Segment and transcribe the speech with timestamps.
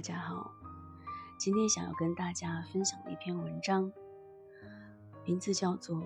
[0.00, 0.50] 大家好，
[1.38, 3.92] 今天想要跟大家分享的一篇文章，
[5.26, 5.94] 名字叫做《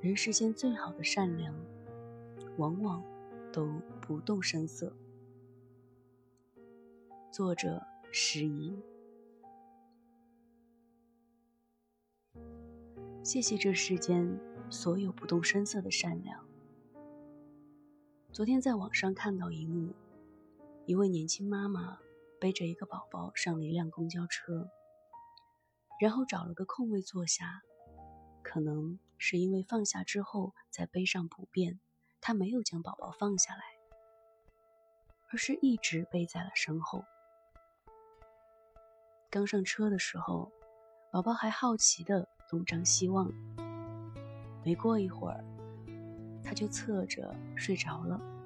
[0.00, 1.52] 人世间最好的善良，
[2.58, 3.02] 往往
[3.52, 3.66] 都
[4.00, 4.94] 不动声色》，
[7.32, 8.80] 作者时宜。
[13.24, 14.38] 谢谢这世间
[14.70, 16.46] 所有不动声色的善良。
[18.30, 19.92] 昨天在网上看到一幕，
[20.86, 21.98] 一位年轻妈妈。
[22.40, 24.70] 背着一个宝宝上了一辆公交车，
[26.00, 27.62] 然后找了个空位坐下。
[28.42, 31.78] 可能是因为放下之后再背上不便，
[32.20, 33.62] 他没有将宝宝放下来，
[35.30, 37.04] 而是一直背在了身后。
[39.30, 40.50] 刚上车的时候，
[41.12, 43.30] 宝宝还好奇地东张西望。
[44.64, 45.44] 没过一会儿，
[46.42, 48.37] 他就侧着睡着了。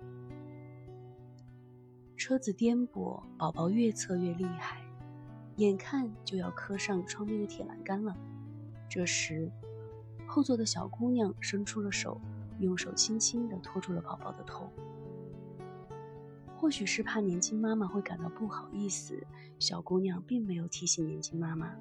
[2.16, 4.80] 车子颠簸，宝宝越侧越厉害，
[5.56, 8.16] 眼看就要磕上窗边的铁栏杆了。
[8.88, 9.50] 这时，
[10.26, 12.20] 后座的小姑娘伸出了手，
[12.60, 14.70] 用手轻轻地托住了宝宝的头。
[16.54, 19.26] 或许是怕年轻妈妈会感到不好意思，
[19.58, 21.74] 小姑娘并没有提醒年轻妈妈，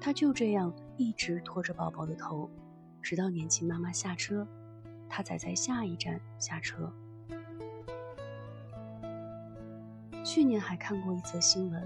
[0.00, 2.50] 她就这样一直拖着宝宝的头，
[3.00, 4.44] 直到年轻妈妈下车，
[5.08, 6.92] 她才在下一站下车。
[10.22, 11.82] 去年还看过一则新闻，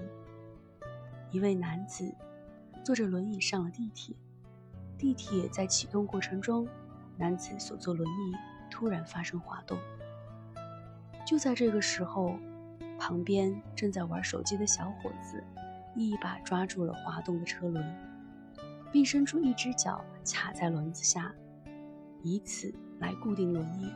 [1.31, 2.13] 一位男子
[2.83, 4.15] 坐着轮椅上了地铁，
[4.97, 6.67] 地铁在启动过程中，
[7.17, 8.33] 男子所坐轮椅
[8.69, 9.77] 突然发生滑动。
[11.25, 12.37] 就在这个时候，
[12.99, 15.41] 旁边正在玩手机的小伙子
[15.95, 17.83] 一把抓住了滑动的车轮，
[18.91, 21.33] 并伸出一只脚卡在轮子下，
[22.21, 23.91] 以此来固定轮椅。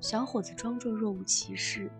[0.00, 1.90] 小伙子装作若无其事。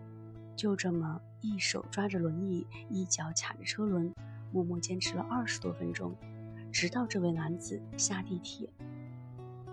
[0.59, 4.13] 就这么一手抓着轮椅，一脚卡着车轮，
[4.51, 6.13] 默默坚持了二十多分钟，
[6.69, 8.69] 直到这位男子下地铁。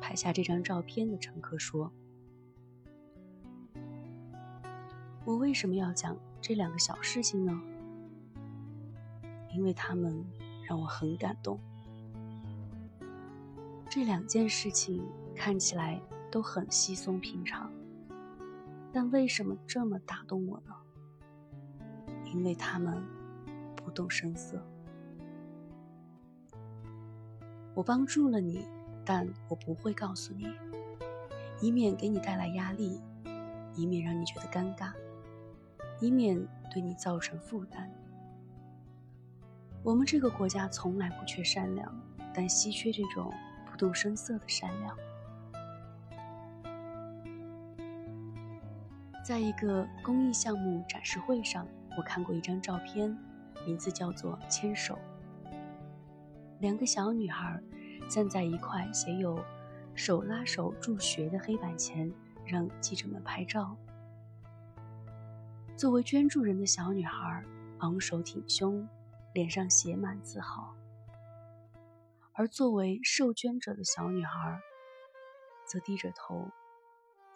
[0.00, 1.90] 拍下这张照片的乘客说
[5.26, 7.60] ：“我为什么要讲这两个小事情呢？
[9.52, 10.24] 因为他们
[10.68, 11.58] 让我很感动。
[13.90, 16.00] 这两件事情看起来
[16.30, 17.68] 都很稀松平常。”
[18.94, 20.72] 但为什么这么打动我呢？
[22.36, 23.02] 因为他们
[23.74, 24.62] 不动声色。
[27.74, 28.68] 我帮助了你，
[29.06, 30.46] 但我不会告诉你，
[31.62, 33.00] 以免给你带来压力，
[33.74, 34.92] 以免让你觉得尴尬，
[35.98, 37.90] 以免对你造成负担。
[39.82, 41.90] 我们这个国家从来不缺善良，
[42.34, 43.32] 但稀缺这种
[43.64, 44.94] 不动声色的善良。
[49.24, 51.66] 在一个公益项目展示会上，
[51.96, 53.16] 我看过一张照片，
[53.64, 54.98] 名字叫做“牵手”。
[56.60, 57.62] 两个小女孩
[58.08, 59.42] 站在一块写有
[59.94, 62.12] “手拉手助学”的黑板前，
[62.44, 63.76] 让记者们拍照。
[65.76, 67.44] 作为捐助人的小女孩
[67.78, 68.88] 昂首挺胸，
[69.32, 70.74] 脸上写满自豪；
[72.32, 74.60] 而作为受捐者的小女孩，
[75.66, 76.50] 则低着头，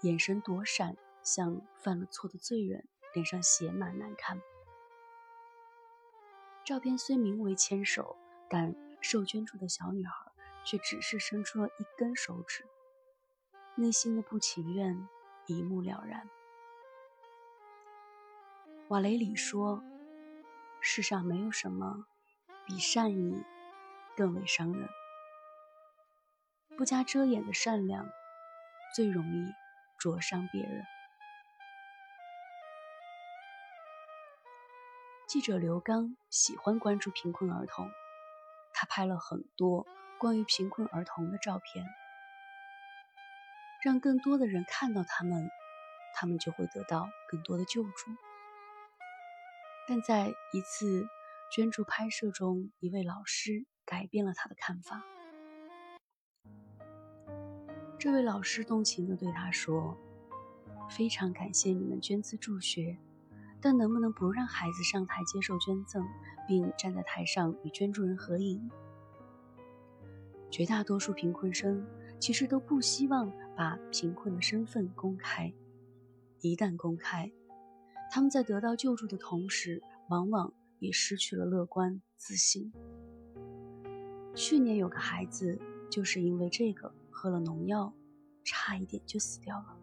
[0.03, 0.97] 眼神躲闪。
[1.23, 4.41] 像犯了错的罪人，脸上写满难堪。
[6.65, 8.17] 照片虽名为牵手，
[8.49, 10.33] 但受捐助的小女孩
[10.65, 12.65] 却只是伸出了一根手指，
[13.75, 15.09] 内心的不情愿
[15.47, 16.29] 一目了然。
[18.89, 19.83] 瓦雷里说
[20.81, 22.07] ：“世上没有什么
[22.67, 23.43] 比善意
[24.17, 24.89] 更为伤人，
[26.77, 28.09] 不加遮掩的善良
[28.95, 29.53] 最容易
[29.99, 30.85] 灼伤别人。”
[35.31, 37.89] 记者刘刚喜欢关注贫困儿童，
[38.73, 39.87] 他拍了很多
[40.19, 41.87] 关于贫困儿童的照片，
[43.81, 45.49] 让更多的人看到他们，
[46.17, 48.11] 他们就会得到更多的救助。
[49.87, 51.07] 但在一次
[51.53, 55.01] 捐助拍摄中，一位老师改变了他的看法。
[58.01, 59.97] 这位老师动情地对他说
[60.91, 62.99] ：“非常感谢你们捐资助学。”
[63.61, 66.07] 但能不能不让孩子上台接受捐赠，
[66.49, 68.71] 并站在台上与捐助人合影？
[70.51, 71.87] 绝大多数贫困生
[72.19, 75.53] 其实都不希望把贫困的身份公开，
[76.41, 77.31] 一旦公开，
[78.11, 82.73] 他们在得到救助的同时，往往也失去了乐观自信。
[84.35, 85.59] 去年有个孩子
[85.91, 87.93] 就是因为这个喝了农药，
[88.43, 89.77] 差一点就死掉了。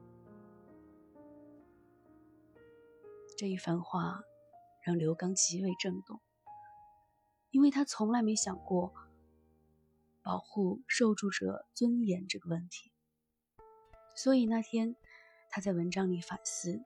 [3.37, 4.23] 这一番话
[4.81, 6.19] 让刘刚极为震动，
[7.51, 8.91] 因为他从来没想过
[10.23, 12.91] 保护受助者尊严这个问题。
[14.15, 14.95] 所以那天
[15.51, 16.81] 他在文章里反思：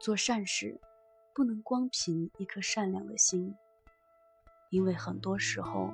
[0.00, 0.80] 做善事
[1.34, 3.54] 不能光凭一颗善良的心，
[4.70, 5.92] 因为很多时候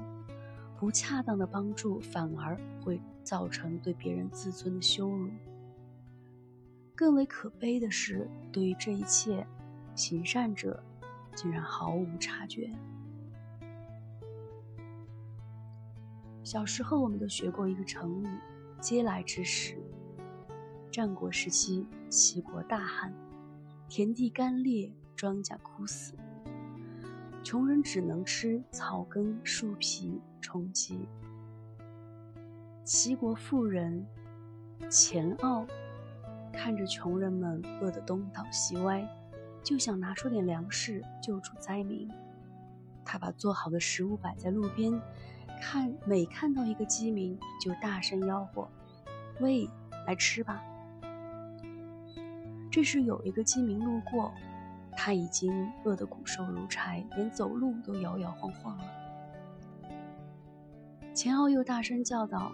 [0.78, 5.32] 不恰当的帮助反而会造成对别人自尊的羞辱。
[6.96, 9.44] 更为可悲的是，对于这一切，
[9.96, 10.80] 行善者
[11.34, 12.70] 竟然毫无察觉。
[16.44, 18.28] 小时候，我们都学过一个成语
[18.80, 19.76] “嗟来之食”。
[20.92, 23.12] 战国时期，齐国大旱，
[23.88, 26.14] 田地干裂，庄稼枯死，
[27.42, 31.08] 穷人只能吃草根、树皮充饥。
[32.84, 34.06] 齐国富人
[34.88, 35.66] 钱傲。
[36.56, 39.06] 看着穷人们饿得东倒西歪，
[39.62, 42.08] 就想拿出点粮食救助灾民。
[43.04, 44.98] 他把做好的食物摆在路边，
[45.60, 48.66] 看每看到一个饥民，就大声吆喝
[49.40, 49.68] ：“喂，
[50.06, 50.62] 来吃吧！”
[52.72, 54.32] 这时有一个饥民路过，
[54.96, 58.84] 他已经饿得骨瘦如柴，连走路都摇摇晃晃了。
[61.12, 62.50] 钱傲又大声叫道：“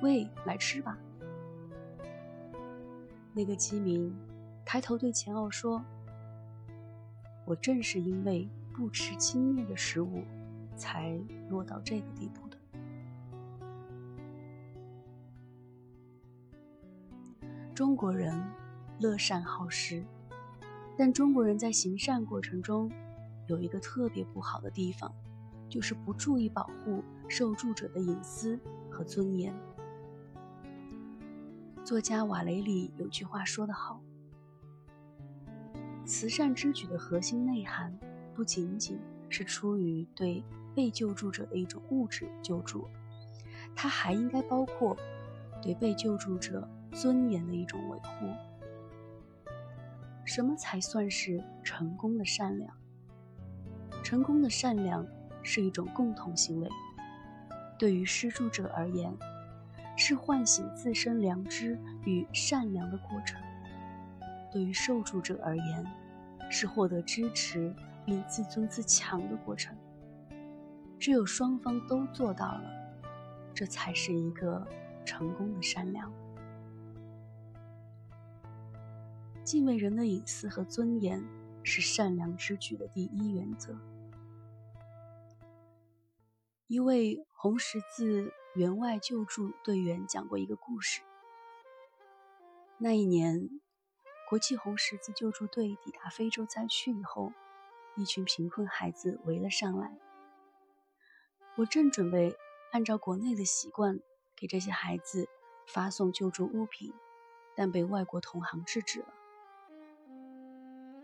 [0.00, 0.96] 喂，来吃吧！”
[3.36, 4.16] 那个饥民
[4.64, 5.84] 抬头对钱傲说
[7.44, 10.24] ：“我正是因为不吃轻蔑的食物，
[10.74, 12.56] 才落到这个地步的。”
[17.74, 18.42] 中国人
[19.00, 20.02] 乐善好施，
[20.96, 22.90] 但中国人在行善过程中
[23.48, 25.14] 有一个特别不好的地方，
[25.68, 28.58] 就是不注意保护受助者的隐私
[28.90, 29.54] 和尊严。
[31.86, 34.00] 作家瓦雷里有句话说得好
[36.04, 37.96] ：“慈善之举的核心内涵，
[38.34, 38.98] 不仅仅
[39.28, 40.42] 是出于对
[40.74, 42.88] 被救助者的一种物质救助，
[43.76, 44.96] 它还应该包括
[45.62, 48.34] 对被救助者尊严的一种维护。
[50.24, 52.76] 什么才算是成功的善良？
[54.02, 55.06] 成功的善良
[55.40, 56.68] 是一种共同行为，
[57.78, 59.16] 对于施助者而言。”
[59.96, 63.40] 是唤醒自身良知与善良的过程。
[64.52, 65.86] 对于受助者而言，
[66.50, 69.76] 是获得支持并自尊自强的过程。
[70.98, 72.62] 只有双方都做到了，
[73.54, 74.66] 这才是一个
[75.04, 76.12] 成功的善良。
[79.42, 81.22] 敬畏人的隐私和尊严，
[81.62, 83.78] 是善良之举的第一原则。
[86.66, 88.32] 一位红十字。
[88.56, 91.02] 员外救助队员讲过一个故事。
[92.78, 93.50] 那一年，
[94.30, 97.34] 国际红十字救助队抵达非洲灾区以后，
[97.96, 99.98] 一群贫困孩子围了上来。
[101.56, 102.34] 我正准备
[102.72, 104.00] 按照国内的习惯
[104.34, 105.28] 给这些孩子
[105.66, 106.94] 发送救助物品，
[107.54, 109.08] 但被外国同行制止了。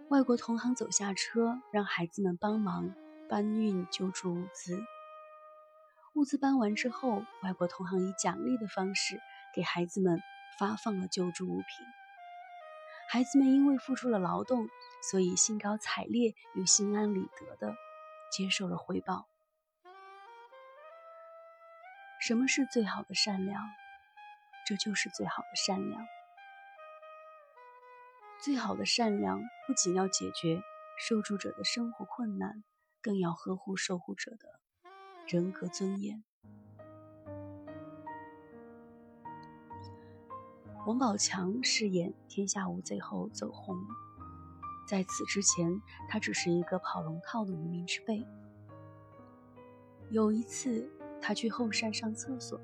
[0.09, 2.95] 外国同行走下车，让孩子们帮忙
[3.29, 4.83] 搬运救助物资。
[6.15, 9.21] 物资搬完之后，外国同行以奖励的方式
[9.55, 10.21] 给孩子们
[10.59, 11.67] 发放了救助物品。
[13.09, 14.69] 孩子们因为付出了劳动，
[15.11, 17.75] 所以兴高采烈又心安理得的
[18.31, 19.27] 接受了回报。
[22.21, 23.63] 什么是最好的善良？
[24.67, 26.07] 这就是最好的善良。
[28.45, 30.63] 最好的善良不仅要解决
[30.99, 32.63] 受助者的生活困难，
[33.01, 34.62] 更要呵护受护者的。
[35.27, 36.23] 人格尊严。
[40.87, 43.77] 王宝强饰演《天下无贼》后走红，
[44.87, 48.27] 在此之前，他只是一个跑龙套的无名之辈。
[50.11, 52.61] 有一次，他去后山上厕所，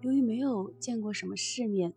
[0.00, 1.92] 由于没有见过什么世面，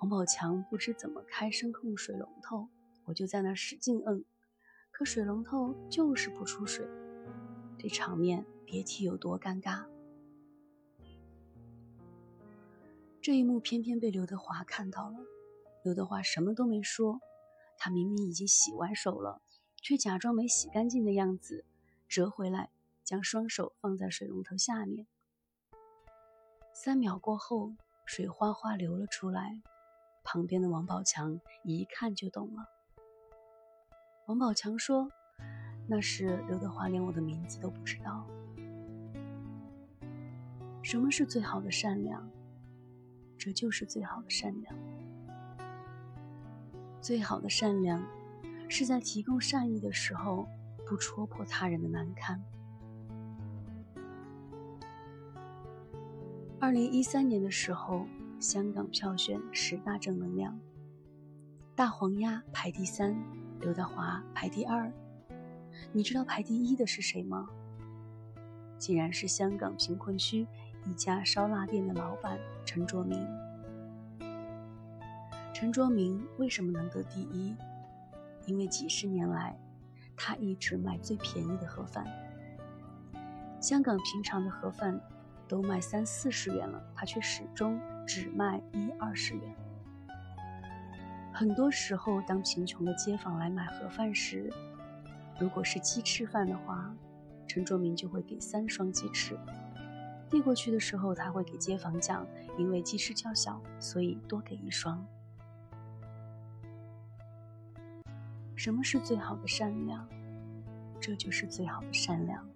[0.00, 2.68] 王宝强不知怎么开声控水龙头，
[3.04, 4.24] 我就在那使劲摁，
[4.90, 6.84] 可水龙头就是不出水。
[7.86, 9.84] 这场面别提有多尴尬。
[13.20, 15.18] 这一幕偏偏被刘德华看到了。
[15.82, 17.20] 刘德华什么都没说，
[17.76, 19.42] 他明明已经洗完手了，
[19.82, 21.66] 却假装没洗干净的样子，
[22.08, 22.70] 折回来，
[23.04, 25.06] 将双手放在水龙头下面。
[26.72, 27.74] 三秒过后，
[28.06, 29.60] 水哗哗流了出来。
[30.22, 32.64] 旁边的王宝强一看就懂了。
[34.26, 35.10] 王宝强说。
[35.86, 38.26] 那时刘德华连我的名字都不知道。
[40.82, 42.28] 什么是最好的善良？
[43.38, 44.74] 这就是最好的善良。
[47.00, 48.02] 最好的善良
[48.68, 50.46] 是在提供善意的时候，
[50.86, 52.42] 不戳破他人的难堪。
[56.58, 58.06] 二零一三年的时候，
[58.40, 60.58] 香港票选十大正能量，
[61.74, 63.14] 大黄鸭排第三，
[63.60, 64.90] 刘德华排第二。
[65.96, 67.48] 你知道排第一的是谁吗？
[68.78, 70.44] 竟然是香港贫困区
[70.84, 73.24] 一家烧腊店的老板陈卓明。
[75.52, 77.54] 陈卓明为什么能得第一？
[78.44, 79.56] 因为几十年来，
[80.16, 82.04] 他一直卖最便宜的盒饭。
[83.60, 85.00] 香港平常的盒饭。
[85.46, 89.54] 都卖三四十元了，他却始终只卖一二十元。
[91.34, 94.50] 很多时候，当贫穷的街坊来买盒饭时，
[95.38, 96.94] 如果是鸡翅饭的话，
[97.46, 99.38] 陈卓明就会给三双鸡翅。
[100.30, 102.26] 递过去的时候，他会给街坊讲，
[102.56, 105.06] 因为鸡翅较小，所以多给一双。
[108.56, 110.08] 什么是最好的善良？
[111.00, 112.48] 这就是最好的善良。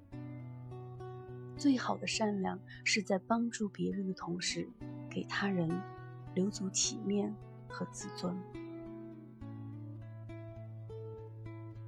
[1.56, 4.68] 最好的善良是在帮助别人的同时，
[5.11, 5.68] 给他人
[6.35, 7.35] 留足体面
[7.68, 8.37] 和自尊。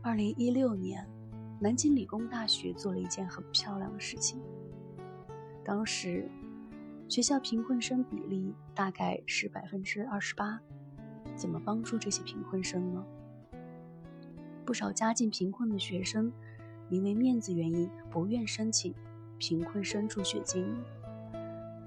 [0.03, 1.07] 二零一六年，
[1.61, 4.41] 南京理工大学做了一件很漂亮的事情。
[5.63, 6.27] 当时，
[7.07, 10.59] 学校贫困生比例大概是百分之二十八，
[11.37, 13.05] 怎么帮助这些贫困生呢？
[14.65, 16.33] 不少家境贫困的学生，
[16.89, 18.95] 因为面子原因不愿申请。
[19.39, 20.77] 贫困生助学金，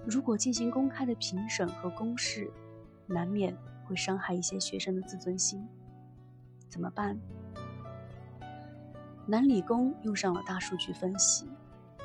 [0.08, 2.52] 如果进行公开的评审和公示，
[3.06, 3.56] 难免
[3.86, 5.64] 会伤害一些学生的自尊心。
[6.68, 7.16] 怎么办？
[9.26, 11.50] 南理工用上了大数据分析，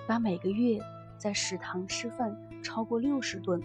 [0.07, 0.79] 把每个月
[1.19, 3.61] 在食堂吃饭超过六十顿、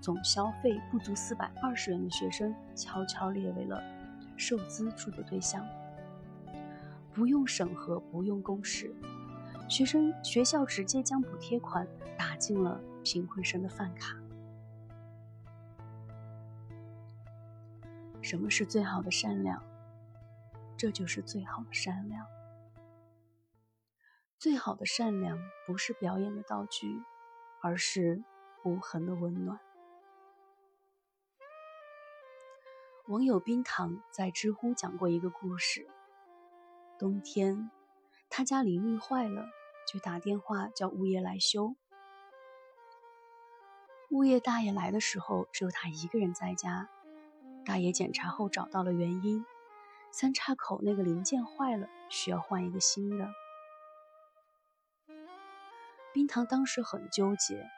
[0.00, 3.82] 总消费不足四百二十元的学生，悄悄列为了
[4.36, 5.66] 受资助的对象，
[7.12, 8.94] 不用审核，不用公示。
[9.68, 11.84] 学生学校直接将补贴款
[12.16, 14.16] 打进了贫困生的饭卡。
[18.22, 19.60] 什么是最好的善良？
[20.76, 22.24] 这就是最好的善良。
[24.44, 27.02] 最好的善良不是表演的道具，
[27.62, 28.22] 而是
[28.62, 29.58] 无痕的温暖。
[33.06, 35.88] 网友冰糖在知乎讲过一个故事：
[36.98, 37.70] 冬天。
[38.28, 39.46] 他家淋浴坏了，
[39.90, 41.74] 就打电话叫物业来修。
[44.10, 46.90] 物业大爷来的时候，只有他一个人在家。
[47.64, 49.46] 大爷检查后找到了原因，
[50.12, 53.32] 三岔口那个零件坏了，需要换一个新的。
[56.14, 57.68] 冰糖当时很纠结，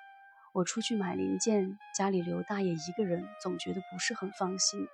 [0.52, 4.86] 我出去买零件，家里留大爷一个人，总觉得不是很放心。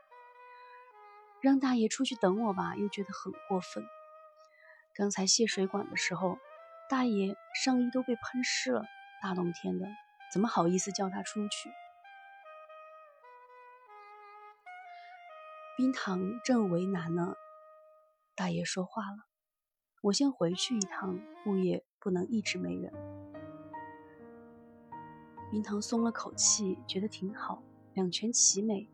[1.41, 3.85] 让大爷出去等我吧，又觉得很过分。
[4.95, 6.39] 刚才卸水管的时候，
[6.89, 8.85] 大爷上衣都被喷湿了，
[9.21, 9.89] 大冬天的，
[10.33, 11.69] 怎么好意思叫他出去？
[15.77, 17.35] 冰糖正为难呢，
[18.37, 19.17] 大爷说话了
[20.01, 22.93] ：“我先回去一趟，物业不能一直没人。”
[25.53, 28.89] 冰糖松了口气，觉得挺好，两全其美，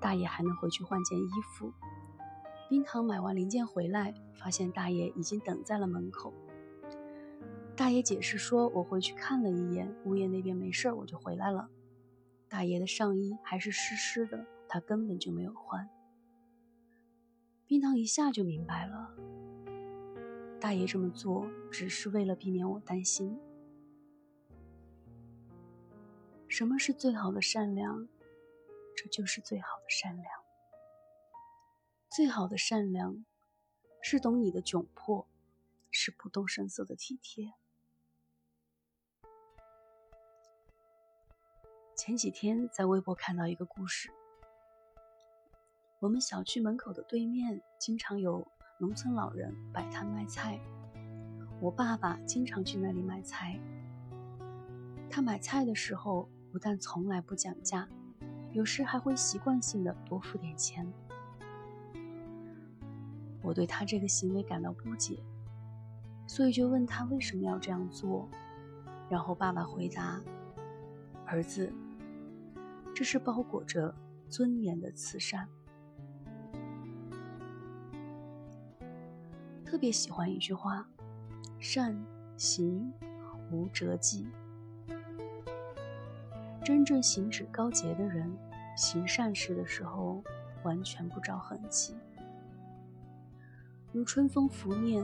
[0.00, 1.70] 大爷还能回去换件衣服。
[2.70, 6.32] 冰糖买完零件回来，发现大爷已经等在了门口。
[7.76, 11.68] 大爷解释说：“我回去看了一眼，物业那边没事，我就回来了。”
[12.48, 15.86] 大爷的上衣还是湿湿的，他根本就没有换。
[17.66, 19.14] 冰糖一下就明白了，
[20.58, 23.38] 大爷这么做只是为了避免我担心。
[26.58, 28.08] 什么是最好的善良？
[28.96, 30.26] 这就是最好的善良。
[32.10, 33.24] 最好的善良，
[34.02, 35.28] 是懂你的窘迫，
[35.92, 37.52] 是不动声色的体贴。
[41.94, 44.10] 前几天在微博看到一个故事，
[46.00, 48.44] 我们小区门口的对面经常有
[48.80, 50.58] 农村老人摆摊卖菜，
[51.60, 53.56] 我爸爸经常去那里买菜。
[55.08, 57.88] 他买菜的时候不但从来不讲价，
[58.52, 60.86] 有时还会习惯性的多付点钱。
[63.42, 65.22] 我对他这个行为感到不解，
[66.26, 68.28] 所以就问他为什么要这样做。
[69.08, 70.20] 然后爸爸回答
[71.24, 71.72] ：“儿子，
[72.94, 73.94] 这是包裹着
[74.28, 75.48] 尊严的慈善。”
[79.64, 80.86] 特别喜欢一句话
[81.60, 81.98] ：“善
[82.36, 82.92] 行
[83.50, 84.26] 无辙迹。”
[86.68, 88.30] 真正行止高洁的人，
[88.76, 90.22] 行善事的时候
[90.64, 91.96] 完全不着痕迹。
[93.90, 95.02] 如春风拂面，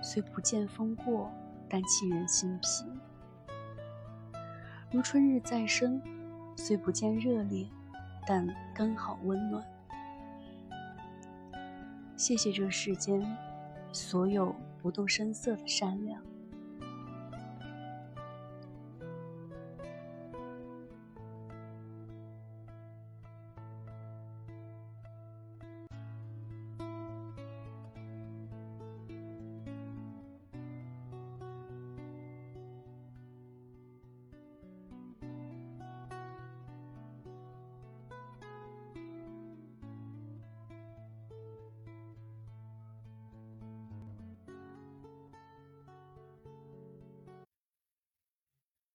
[0.00, 1.28] 虽不见风过，
[1.68, 2.86] 但沁人心脾；
[4.92, 6.00] 如春日再生，
[6.54, 7.66] 虽不见热烈，
[8.24, 9.60] 但刚好温暖。
[12.16, 13.20] 谢谢这世间
[13.90, 16.22] 所有不动声色的善良。